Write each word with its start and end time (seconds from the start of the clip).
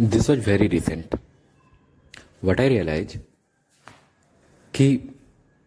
This 0.00 0.28
was 0.30 0.40
very 0.40 0.66
recent 0.68 1.14
what 2.44 2.60
I 2.60 2.68
realise 2.68 3.16
कि 4.74 4.86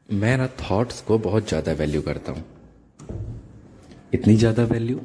मैं 0.10 0.38
ना 0.38 0.48
थॉट्स 0.62 1.02
को 1.02 1.18
बहुत 1.18 1.48
ज़्यादा 1.48 1.72
वैल्यू 1.74 2.02
करता 2.02 2.32
हूँ। 2.32 2.44
इतनी 4.14 4.36
ज़्यादा 4.36 4.64
वैल्यू 4.64 4.98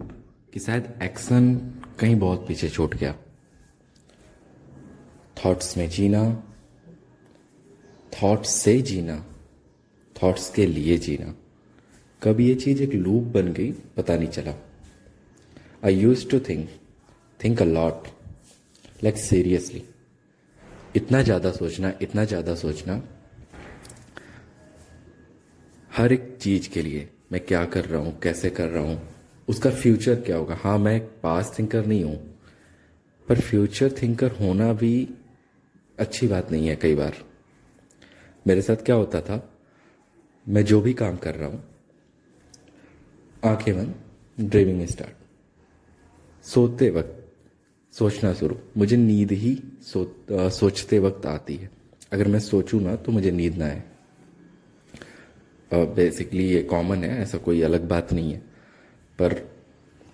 कि 0.53 0.61
शायद 0.61 0.93
एक्शन 1.03 1.55
कहीं 2.01 2.17
बहुत 2.17 2.47
पीछे 2.49 2.69
छूट 2.69 2.95
गया। 2.95 3.15
थॉट्स 5.45 5.77
में 5.77 5.89
जीना 5.91 6.25
थॉट्स 8.13 8.55
से 8.55 8.81
जीना 8.83 9.25
थॉट्स 10.17 10.51
के 10.51 10.67
लिए 10.67 10.99
जीना। 10.99 11.35
कब 12.23 12.41
ये 12.41 12.55
चीज़ 12.55 12.83
एक 12.83 12.95
लूप 12.95 13.25
बन 13.35 13.53
गई, 13.53 13.73
पता 13.97 14.17
नहीं 14.17 14.29
चला। 14.29 14.55
I 15.85 15.95
used 15.95 16.29
to 16.31 16.41
think 16.49 16.69
think 17.41 17.63
a 17.63 17.65
lot 17.65 18.09
like 19.03 19.17
seriously 19.19 19.83
इतना 20.97 21.21
ज़्यादा 21.23 21.51
सोचना, 21.53 21.93
इतना 22.03 22.25
ज़्यादा 22.25 22.55
सोचना, 22.55 23.03
हर 25.91 26.13
एक 26.13 26.37
चीज़ 26.41 26.69
के 26.71 26.83
लिए 26.83 27.09
मैं 27.33 27.41
क्या 27.41 27.65
कर 27.65 27.85
रहा 27.85 28.01
हूँ, 28.03 28.19
कैसे 28.21 28.51
कर 28.51 28.69
रहा 28.69 28.83
हूँ, 28.83 29.01
उसका 29.49 29.71
फ्यूचर 29.73 30.21
क्या 30.21 30.37
होगा? 30.37 30.59
हाँ 30.63 30.79
मैं 30.79 30.95
एक 30.97 31.11
पास 31.23 31.55
थिंकर 31.59 31.87
नहीं 31.87 32.05
हूँ, 32.05 32.17
पर 33.29 33.41
फ्यूचर 33.41 33.93
थिंकर 34.03 34.33
होना 34.33 34.73
भी 34.73 35.09
अच्छी 35.99 36.27
बात 36.29 36.51
नहीं 36.53 36.69
है 36.69 36.77
कई 36.77 36.95
बार। 36.95 37.17
मेरे 38.47 38.63
साथ 38.63 38.85
क्या 38.85 38.97
होता 38.97 39.21
था, 39.21 39.43
मैं 40.47 40.65
जो 40.65 40.81
भी 40.81 40.93
काम 40.95 41.17
कर 41.17 41.35
रहा 41.35 41.49
हूँ, 41.49 41.63
आँखें 43.45 43.75
बंद 43.77 43.95
ड्रीमिंग 44.41 44.87
स्टार्ट 44.87 45.15
सोते 46.45 46.91
वक्त 46.91 47.23
सोचना 47.97 48.33
शुरू। 48.35 48.57
मुझे 48.77 48.97
नींद 48.97 49.33
ही 49.33 49.57
सो 49.83 50.03
आ, 50.33 50.49
सोचते 50.51 50.99
वक्त 50.99 51.27
आती 51.27 51.55
है। 51.57 51.71
अगर 52.13 52.29
मैं 52.29 52.39
सोचूं 52.41 52.81
ना 52.81 52.95
तो 52.97 53.13
मुझे 53.13 53.31
नींद 53.31 53.57
ना 53.59 53.67
आए। 53.67 53.83
बेसिकली 55.71 56.45
ये 56.45 56.63
कॉमन 56.65 57.05
है 57.05 57.23
ऐसा 57.23 57.39
कोई 57.39 57.63
अलग 57.63 57.89
बात 57.89 58.13
नहीं 58.13 58.33
है। 58.33 58.39
पर 59.19 59.35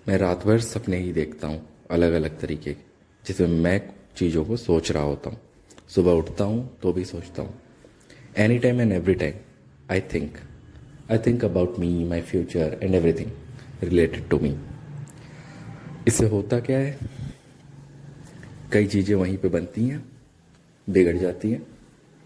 मैं 0.07 0.17
रात 0.17 0.45
भर 0.45 0.59
सपने 0.61 0.97
ही 0.97 1.11
देखता 1.13 1.47
हूँ 1.47 1.61
अलग 1.91 2.13
अलग 2.13 2.39
तरीके 2.39 2.73
के 2.73 2.81
जिसमें 3.23 3.59
मैं 3.59 3.79
चीज़ों 4.17 4.43
को 4.45 4.57
सोच 4.57 4.91
रहा 4.91 5.03
होता 5.03 5.29
हूँ। 5.29 5.39
सुबह 5.89 6.11
उठता 6.11 6.43
हूँ 6.43 6.77
तो 6.81 6.93
भी 6.93 7.05
सोचता 7.05 7.41
हूँ। 7.41 7.53
Any 8.37 8.57
time 8.59 8.81
and 8.81 8.91
every 8.91 9.13
time 9.15 9.33
I 9.91 10.01
think 10.13 10.37
I 11.11 11.17
think 11.25 11.45
about 11.45 11.79
me 11.79 12.03
my 12.05 12.21
future 12.21 12.77
and 12.83 12.95
everything 12.95 13.31
related 13.83 14.29
to 14.29 14.39
me 14.39 14.55
इससे 16.07 16.25
होता 16.27 16.59
क्या 16.59 16.77
है? 16.79 16.97
कई 18.73 18.87
चीज़ें 18.87 19.15
वहीं 19.15 19.37
पे 19.37 19.49
बनती 19.49 19.87
हैं 19.87 20.03
बिगड़ 20.87 21.17
जाती 21.17 21.51
हैं 21.51 21.61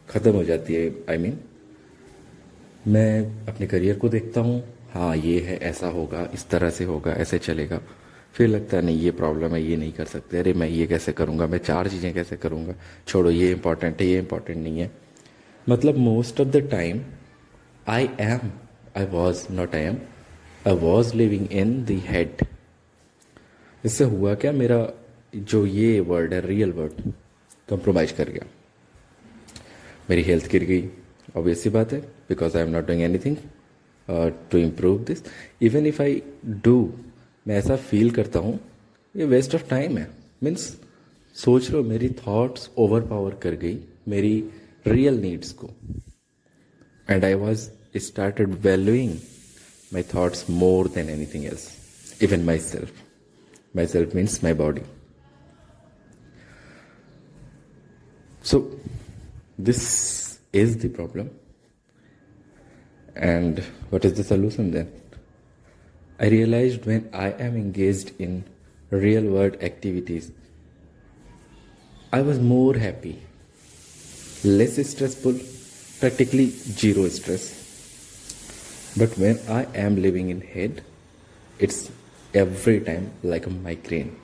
ख़त्म 0.07 0.31
हो 0.31 0.43
जाती 0.43 0.73
है 0.73 0.87
आई 1.09 1.17
I 1.17 1.21
मीन 1.21 1.31
mean, 1.31 2.87
मैं 2.87 3.45
अपने 3.47 3.67
करियर 3.67 3.97
को 3.99 4.09
देखता 4.09 4.41
हूँ 4.41 4.63
हाँ 4.93 5.15
ये 5.15 5.39
है 5.39 5.57
ऐसा 5.69 5.87
होगा 5.87 6.27
इस 6.33 6.47
तरह 6.49 6.69
से 6.69 6.83
होगा 6.83 7.11
ऐसे 7.13 7.39
चलेगा। 7.39 7.81
फिर 8.35 8.47
लगता 8.47 8.77
है 8.77 8.83
नहीं 8.83 8.99
ये 8.99 9.11
प्रॉब्लम 9.11 9.53
है 9.55 9.61
ये 9.63 9.75
नहीं 9.77 9.91
कर 9.93 10.05
सकते। 10.05 10.37
अरे 10.37 10.53
मैं 10.53 10.67
ये 10.67 10.85
कैसे 10.87 11.11
करूँगा? 11.13 11.47
मैं 11.47 11.57
चार 11.59 11.87
चीज़ें 11.89 12.13
कैसे 12.13 12.37
करूँगा? 12.37 12.73
छोड़ो 13.07 13.31
ये 13.31 13.51
इंपॉर्टेंट 13.51 14.01
है 14.01 14.07
ये 14.07 14.17
इंपॉर्टेंट 14.19 14.57
नहीं 14.57 14.79
है। 14.79 14.91
मतलब 15.67 15.97
most 15.97 16.41
of 16.41 16.47
the 16.47 16.61
time 16.71 17.01
I 17.87 18.09
am 18.19 18.51
I 18.97 19.05
was 19.11 19.45
not 19.51 19.75
I 19.75 19.81
am 19.81 19.97
I 20.67 20.75
was 20.77 21.15
living 21.15 21.51
in 21.51 21.83
the 21.85 22.01
head 22.07 22.45
इससे 23.83 24.03
हुआ 24.03 24.33
क्या 24.35 24.51
मेरा 24.51 24.79
जो 25.33 25.65
ये 25.65 25.99
वर्ड 26.01 26.33
है 26.33 26.45
रियल 26.47 26.71
वर्ड 26.71 27.01
कंप्रोमाइज 27.69 28.11
कर 28.11 28.29
गया। 28.29 28.45
मेरी 30.09 30.21
हेल्थ 30.23 30.47
गिर 30.51 30.63
गई 30.63 30.89
ऑब्वियस 31.35 31.63
सी 31.63 31.69
बात 31.69 31.93
है 31.93 31.99
because 32.29 32.57
I 32.57 32.63
am 32.63 32.69
not 32.69 32.87
doing 32.87 33.01
anything 33.25 33.37
to 34.51 34.57
improve 34.57 35.03
this 35.05 35.23
even 35.61 35.85
if 35.87 36.01
I 36.01 36.21
do 36.63 36.77
मैं 37.45 37.57
ऐसा 37.57 37.75
फील 37.75 38.11
करता 38.11 38.39
हूँ, 38.39 38.59
ये 39.15 39.25
वेस्ट 39.25 39.55
ऑफ़ 39.55 39.69
टाइम 39.69 39.97
है। 39.97 40.09
मीन्स 40.43 40.75
सोच 41.35 41.69
लो 41.71 41.83
मेरी 41.83 42.09
थॉट्स 42.25 42.69
ओवर 42.77 43.01
पावर 43.07 43.33
कर 43.43 43.55
गई, 43.55 43.77
मेरी 44.07 44.49
रियल 44.87 45.19
नीड्स 45.21 45.51
को। 45.53 45.69
And 47.07 47.25
I 47.25 47.33
was 47.33 47.69
started 47.97 48.53
valuing 48.61 49.13
my 49.91 50.03
thoughts 50.13 50.49
more 50.49 50.87
than 50.95 51.09
anything 51.09 51.45
else 51.45 51.67
even 52.23 52.43
myself 52.59 52.91
myself 53.87 54.15
means 54.15 54.43
my 54.43 54.53
body 54.55 54.81
So, 58.47 58.71
this 59.59 60.39
is 60.53 60.77
the 60.77 60.87
problem. 60.87 61.31
And 63.13 63.59
what 63.89 64.05
is 64.05 64.13
the 64.13 64.23
solution 64.23 64.71
then? 64.71 64.89
I 66.17 66.29
realized 66.29 66.85
when 66.85 67.09
I 67.13 67.31
am 67.31 67.57
engaged 67.57 68.13
in 68.17 68.45
real 68.89 69.23
world 69.23 69.57
activities, 69.61 70.31
I 72.13 72.21
was 72.21 72.39
more 72.39 72.73
happy, 72.73 73.21
less 74.45 74.77
stressful, 74.91 75.37
practically 75.99 76.45
zero 76.45 77.09
stress. 77.09 77.49
But 78.95 79.17
when 79.17 79.41
I 79.49 79.65
am 79.75 80.01
living 80.01 80.29
in 80.29 80.39
head, 80.39 80.85
it's 81.59 81.91
every 82.33 82.79
time 82.79 83.11
like 83.23 83.45
a 83.45 83.49
migraine. 83.49 84.17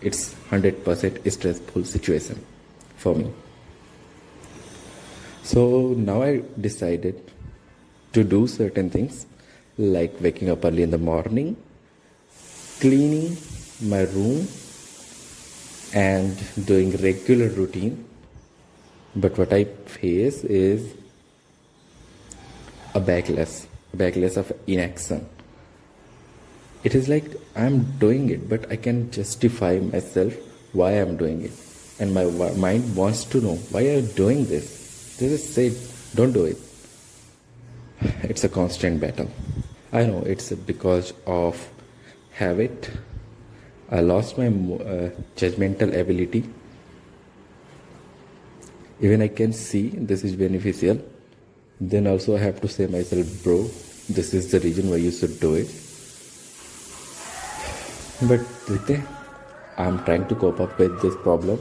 It's 0.00 0.32
100% 0.52 1.30
stressful 1.30 1.84
situation 1.84 2.42
for 2.96 3.14
me. 3.14 3.30
So 5.48 5.94
now 5.96 6.22
I 6.22 6.42
decided 6.60 7.18
to 8.12 8.22
do 8.22 8.46
certain 8.46 8.90
things 8.90 9.24
like 9.78 10.20
waking 10.20 10.50
up 10.50 10.62
early 10.62 10.82
in 10.82 10.90
the 10.90 10.98
morning, 10.98 11.56
cleaning 12.80 13.34
my 13.80 14.02
room, 14.02 14.46
and 15.94 16.36
doing 16.66 16.90
regular 16.98 17.48
routine. 17.48 18.04
But 19.16 19.38
what 19.38 19.54
I 19.54 19.64
face 19.86 20.44
is 20.44 20.92
a 22.94 23.00
backlash, 23.00 23.66
a 23.94 23.96
backlash 23.96 24.36
of 24.36 24.52
inaction. 24.66 25.26
It 26.84 26.94
is 26.94 27.08
like 27.08 27.24
I'm 27.56 27.98
doing 27.98 28.28
it, 28.28 28.50
but 28.50 28.70
I 28.70 28.76
can 28.76 29.10
justify 29.10 29.78
myself 29.78 30.34
why 30.74 30.90
I'm 30.90 31.16
doing 31.16 31.40
it. 31.40 31.52
And 31.98 32.12
my 32.12 32.24
mind 32.66 32.94
wants 32.94 33.24
to 33.24 33.40
know 33.40 33.54
why 33.70 33.80
you 33.80 34.02
doing 34.02 34.44
this? 34.44 34.77
Just 35.18 35.52
say, 35.52 35.74
don't 36.14 36.32
do 36.32 36.44
it. 36.44 36.58
It's 38.22 38.44
a 38.44 38.48
constant 38.48 39.00
battle. 39.00 39.28
I 39.92 40.04
know 40.04 40.22
it's 40.22 40.52
because 40.52 41.12
of 41.26 41.68
habit. 42.32 42.90
I 43.90 44.00
lost 44.00 44.38
my 44.38 44.46
uh, 44.46 45.10
judgmental 45.34 45.98
ability. 45.98 46.48
Even 49.00 49.22
I 49.22 49.28
can 49.28 49.52
see 49.52 49.88
this 49.88 50.22
is 50.22 50.36
beneficial. 50.36 51.00
Then 51.80 52.06
also 52.06 52.36
I 52.36 52.40
have 52.40 52.60
to 52.60 52.68
say 52.68 52.86
myself, 52.86 53.26
bro, 53.42 53.62
this 54.08 54.34
is 54.34 54.52
the 54.52 54.60
reason 54.60 54.90
why 54.90 54.96
you 54.96 55.10
should 55.10 55.40
do 55.40 55.54
it. 55.54 55.68
But 58.22 58.40
I'm 59.78 60.04
trying 60.04 60.26
to 60.28 60.34
cope 60.34 60.60
up 60.60 60.78
with 60.78 61.00
this 61.02 61.14
problem. 61.16 61.60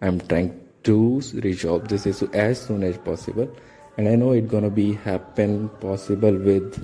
I'm 0.00 0.20
trying 0.20 0.67
to 0.88 0.98
resolve 1.46 1.88
this 1.88 2.06
issue 2.06 2.30
as 2.34 2.60
soon 2.62 2.82
as 2.82 2.96
possible 3.00 3.48
and 3.96 4.08
i 4.08 4.14
know 4.14 4.32
it's 4.32 4.50
gonna 4.50 4.74
be 4.80 4.88
happen 5.04 5.68
possible 5.80 6.36
with 6.50 6.80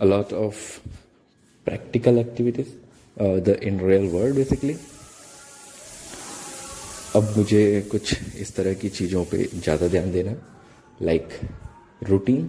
a 0.00 0.06
lot 0.06 0.32
of 0.34 0.80
practical 1.66 2.18
activities 2.18 2.70
uh, 3.16 3.36
the 3.40 3.54
in 3.62 3.78
real 3.82 4.08
world 4.10 4.36
basically 4.36 4.78
अब 7.16 7.32
मुझे 7.36 7.88
कुछ 7.90 8.36
इस 8.40 8.54
तरह 8.56 8.74
की 8.80 8.88
चीज़ों 8.88 9.24
पे 9.30 9.38
ज़्यादा 9.54 9.86
ध्यान 9.88 10.10
देना 10.12 10.34
लाइक 11.02 11.28
रूटीन 12.08 12.44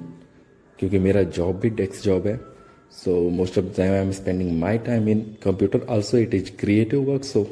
क्योंकि 0.80 1.00
मेरा 1.00 1.24
जॉब 1.38 1.60
भी 1.60 1.70
डेस्क 1.80 2.04
जॉब 2.04 2.28
है 2.28 2.36
so 2.98 3.18
most 3.40 3.58
of 3.60 3.66
the 3.66 3.74
time 3.78 3.94
I 3.94 4.00
am 4.00 4.12
spending 4.12 4.52
my 4.60 4.78
time 4.88 5.10
in 5.10 5.26
computer 5.44 5.86
also 5.96 6.18
it 6.18 6.34
is 6.34 6.52
creative 6.60 7.12
work 7.12 7.24
so 7.24 7.46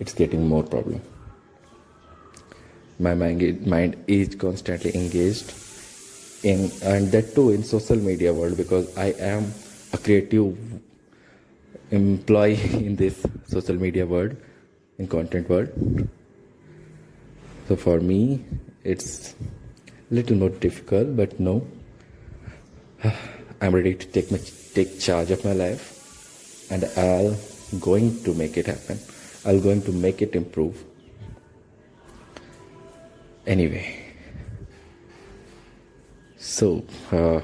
it's 0.00 0.16
getting 0.18 0.44
more 0.48 0.62
problem 0.74 1.00
my 2.98 3.14
mind 3.14 3.96
is 4.06 4.34
constantly 4.34 4.94
engaged 4.94 5.54
in 6.42 6.70
and 6.82 7.10
that 7.12 7.34
too 7.34 7.50
in 7.50 7.62
social 7.62 7.96
media 7.96 8.32
world 8.32 8.56
because 8.56 8.96
i 8.96 9.06
am 9.18 9.52
a 9.92 9.98
creative 9.98 10.56
employee 11.90 12.60
in 12.86 12.96
this 12.96 13.24
social 13.46 13.76
media 13.76 14.06
world 14.06 14.36
in 14.98 15.06
content 15.06 15.48
world. 15.48 15.68
So 17.68 17.76
for 17.76 18.00
me 18.00 18.44
it's 18.84 19.34
a 20.10 20.14
little 20.14 20.36
more 20.36 20.50
difficult 20.50 21.16
but 21.16 21.38
no. 21.38 21.66
I'm 23.60 23.74
ready 23.74 23.94
to 23.94 24.06
take 24.06 24.30
my 24.30 24.38
take 24.74 25.00
charge 25.00 25.30
of 25.30 25.44
my 25.44 25.52
life 25.52 26.70
and 26.70 26.84
i'll 26.96 27.36
going 27.80 28.22
to 28.24 28.34
make 28.34 28.56
it 28.56 28.66
happen. 28.66 28.98
I'll 29.44 29.60
going 29.60 29.82
to 29.82 29.92
make 29.92 30.22
it 30.22 30.34
improve 30.34 30.84
anyway. 33.48 33.86
So 36.36 36.84
uh, 37.10 37.40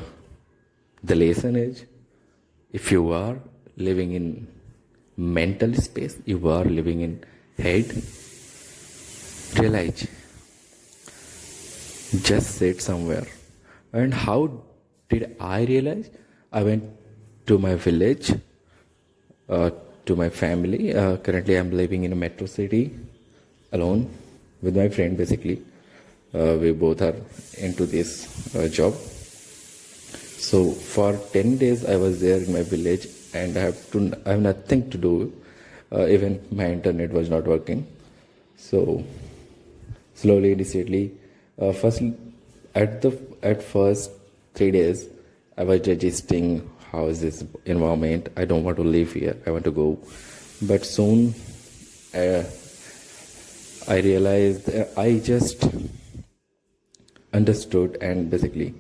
the 1.03 1.15
lesson 1.15 1.57
is 1.57 1.85
if 2.73 2.93
you 2.93 3.11
are 3.13 3.37
living 3.77 4.13
in 4.13 4.47
mental 5.17 5.73
space 5.75 6.17
you 6.25 6.49
are 6.49 6.65
living 6.65 7.01
in 7.01 7.25
head 7.59 7.87
realize. 9.59 10.07
Just 12.23 12.57
sit 12.59 12.81
somewhere. 12.83 13.27
And 13.93 14.13
how 14.13 14.39
did 15.09 15.37
i 15.41 15.65
realize? 15.65 16.11
I 16.53 16.63
went 16.63 16.85
to 17.47 17.59
my 17.59 17.75
village 17.75 18.33
uh, 19.49 19.71
to 20.07 20.17
my 20.17 20.29
family. 20.29 20.95
Uh, 20.95 21.17
currently 21.17 21.57
i'm 21.57 21.71
living 21.71 22.05
in 22.05 22.13
a 22.13 22.21
metro 22.25 22.47
city 22.47 22.83
alone 23.73 24.09
with 24.63 24.77
my 24.77 24.89
friend 24.89 25.17
basically 25.17 25.61
uh, 26.35 26.57
we 26.61 26.73
both 26.73 27.01
are 27.03 27.17
into 27.59 27.87
this 27.87 28.55
uh, 28.57 28.69
job 28.69 28.95
so 30.49 30.71
for 30.71 31.17
10 31.33 31.57
days 31.59 31.85
i 31.85 31.97
was 31.97 32.21
there 32.21 32.39
in 32.39 32.53
my 32.53 32.63
village 32.63 33.07
and 33.35 33.57
I 33.57 33.61
have 33.61 33.91
to 33.93 34.13
I 34.25 34.31
have 34.31 34.41
nothing 34.41 34.89
to 34.91 34.99
do. 34.99 35.33
Uh, 35.93 36.07
even 36.07 36.41
my 36.51 36.67
internet 36.67 37.11
was 37.11 37.29
not 37.29 37.45
working. 37.45 37.87
So 38.57 39.05
slowly, 40.15 40.53
initially, 40.53 41.13
uh, 41.61 41.73
first 41.73 42.03
at 42.75 43.03
the 43.03 43.19
at 43.43 43.63
first 43.63 44.11
three 44.55 44.71
days, 44.71 45.07
I 45.59 45.65
was 45.65 45.81
digesting 45.81 46.71
how 46.91 47.07
is 47.07 47.21
this 47.21 47.45
environment. 47.67 48.29
I 48.37 48.45
don't 48.45 48.65
want 48.65 48.77
to 48.79 48.85
live 48.85 49.13
here. 49.13 49.37
I 49.47 49.51
want 49.51 49.65
to 49.65 49.73
go, 49.73 49.99
but 50.63 50.85
soon. 50.85 51.35
Uh, 52.15 52.45
I 53.87 53.99
realized 53.99 54.71
I 54.97 55.19
just 55.19 55.67
understood 57.35 57.99
and 58.01 58.31
basically 58.31 58.75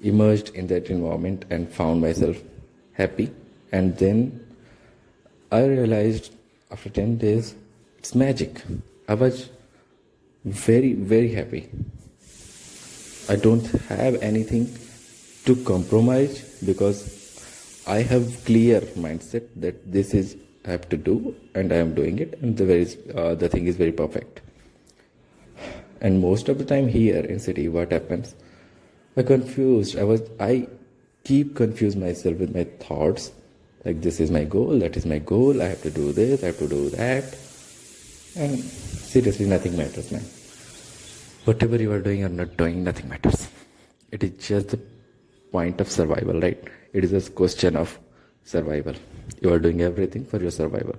emerged 0.00 0.54
in 0.54 0.66
that 0.68 0.88
environment 0.88 1.44
and 1.50 1.68
found 1.68 2.00
myself 2.00 2.36
happy 2.92 3.30
and 3.72 3.96
then 3.98 4.40
I 5.50 5.64
realized 5.64 6.32
after 6.70 6.88
10 6.88 7.18
days, 7.18 7.54
it's 7.98 8.14
magic. 8.14 8.62
I 9.08 9.14
was 9.14 9.48
very, 10.44 10.92
very 10.94 11.32
happy. 11.32 11.68
I 13.28 13.36
don't 13.36 13.66
have 13.88 14.16
anything 14.22 14.76
to 15.44 15.56
compromise 15.64 16.60
because 16.64 17.82
I 17.86 17.98
have 17.98 18.44
clear 18.44 18.80
mindset 18.80 19.44
that 19.56 19.90
this 19.90 20.14
is 20.14 20.36
I 20.64 20.70
have 20.70 20.88
to 20.88 20.96
do 20.96 21.34
and 21.54 21.72
I 21.72 21.76
am 21.76 21.94
doing 21.94 22.18
it 22.18 22.38
and 22.42 22.56
the 22.56 22.64
very 22.64 22.86
uh, 23.14 23.34
the 23.36 23.48
thing 23.48 23.66
is 23.66 23.76
very 23.76 23.92
perfect. 23.92 24.40
And 26.06 26.20
most 26.22 26.48
of 26.48 26.58
the 26.58 26.64
time 26.64 26.86
here 26.86 27.18
in 27.18 27.40
city, 27.40 27.68
what 27.68 27.90
happens? 27.90 28.36
I 29.16 29.22
confused. 29.24 29.98
I 29.98 30.04
was 30.04 30.20
I 30.38 30.68
keep 31.24 31.56
confuse 31.56 31.96
myself 31.96 32.36
with 32.42 32.54
my 32.54 32.62
thoughts. 32.82 33.32
Like 33.84 34.02
this 34.02 34.20
is 34.20 34.30
my 34.36 34.44
goal 34.44 34.78
that 34.82 34.96
is 35.00 35.06
my 35.12 35.18
goal 35.30 35.62
i 35.62 35.66
have 35.72 35.82
to 35.82 35.90
do 35.96 36.12
this 36.12 36.42
i 36.42 36.46
have 36.46 36.58
to 36.58 36.68
do 36.68 36.90
that. 36.90 37.24
And 38.44 38.60
seriously 39.14 39.46
nothing 39.54 39.76
matters 39.80 40.12
man. 40.12 40.28
Whatever 41.50 41.82
you 41.84 41.90
are 41.96 42.00
doing 42.06 42.22
or 42.28 42.28
not 42.28 42.56
doing 42.56 42.84
nothing 42.84 43.08
matters. 43.08 43.48
It 44.12 44.22
is 44.28 44.46
just 44.46 44.68
the 44.74 44.80
point 45.50 45.80
of 45.80 45.90
survival 45.90 46.40
right? 46.40 46.62
It 46.92 47.02
is 47.08 47.16
a 47.18 47.30
question 47.42 47.74
of 47.84 47.98
survival. 48.44 48.94
You 49.40 49.52
are 49.52 49.58
doing 49.58 49.82
everything 49.90 50.24
for 50.24 50.40
your 50.46 50.52
survival. 50.52 50.96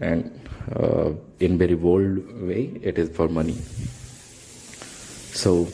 And 0.00 0.38
uh, 0.76 1.12
in 1.40 1.56
very 1.64 1.80
bold 1.86 2.42
way 2.50 2.62
it 2.82 2.98
is 2.98 3.16
for 3.16 3.28
money 3.28 3.56
so 5.32 5.68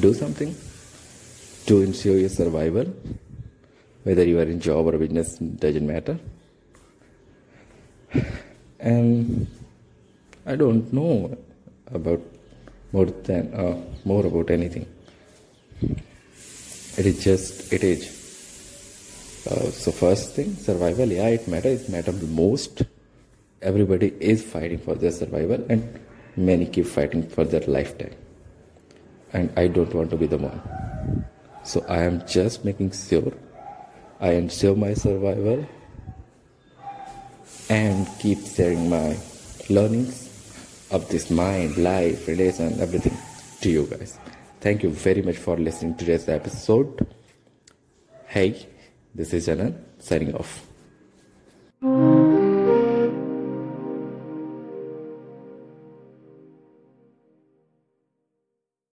do 0.00 0.12
something 0.12 0.54
to 1.66 1.82
ensure 1.82 2.16
your 2.16 2.28
survival 2.28 2.86
whether 4.04 4.24
you 4.24 4.38
are 4.38 4.48
in 4.54 4.60
job 4.60 4.86
or 4.86 4.98
business 4.98 5.38
doesn't 5.38 5.86
matter. 5.86 6.18
And 8.80 9.46
i 10.44 10.56
don't 10.56 10.92
know 10.92 11.38
about 11.86 12.20
more 12.92 13.06
than 13.06 13.54
uh, 13.54 13.80
more 14.04 14.26
about 14.26 14.50
anything. 14.50 14.86
It 16.98 17.06
is 17.06 17.22
just 17.22 17.72
it 17.72 17.84
is. 17.84 18.02
Uh, 19.48 19.70
so 19.70 19.92
first 19.92 20.34
thing 20.34 20.56
survival. 20.56 21.06
Yeah 21.06 21.28
it 21.28 21.46
matters 21.46 21.82
it 21.82 21.90
matters 21.90 22.18
the 22.18 22.26
most. 22.26 22.82
Everybody 23.62 24.12
is 24.18 24.42
fighting 24.42 24.78
for 24.78 24.96
their 24.96 25.12
survival 25.12 25.64
and 25.68 26.00
many 26.36 26.66
keep 26.66 26.86
fighting 26.86 27.28
for 27.28 27.44
their 27.44 27.60
lifetime 27.60 28.14
and 29.32 29.52
i 29.56 29.66
don't 29.66 29.94
want 29.94 30.10
to 30.10 30.16
be 30.16 30.26
the 30.26 30.38
one 30.38 30.60
so 31.64 31.84
i 31.88 32.02
am 32.02 32.24
just 32.26 32.64
making 32.64 32.90
sure 32.90 33.32
I 34.22 34.34
ensure 34.34 34.76
my 34.76 34.94
survival 34.94 35.66
and 37.68 38.06
keep 38.20 38.38
sharing 38.38 38.88
my 38.88 39.16
learnings 39.68 40.86
of 40.92 41.08
this 41.08 41.28
mind, 41.28 41.76
life, 41.76 42.28
relation, 42.28 42.80
everything 42.80 43.18
to 43.62 43.68
you 43.68 43.86
guys. 43.86 44.20
Thank 44.60 44.84
you 44.84 44.90
very 44.90 45.22
much 45.22 45.38
for 45.38 45.56
listening 45.56 45.96
to 45.96 46.04
today's 46.04 46.28
episode. 46.28 47.04
Hey, 48.28 48.64
this 49.12 49.34
is 49.34 49.48
Janan 49.48 49.74
signing 49.98 50.36
off. 50.36 50.68